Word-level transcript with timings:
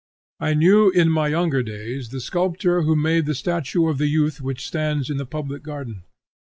I 0.39 0.55
knew 0.55 0.89
in 0.89 1.11
my 1.11 1.27
younger 1.27 1.61
days 1.61 2.09
the 2.09 2.19
sculptor 2.21 2.81
who 2.81 2.95
made 2.95 3.27
the 3.27 3.35
statue 3.35 3.85
of 3.87 3.99
the 3.99 4.07
youth 4.07 4.41
which 4.41 4.65
stands 4.65 5.11
in 5.11 5.17
the 5.17 5.27
public 5.27 5.61
garden. 5.61 6.05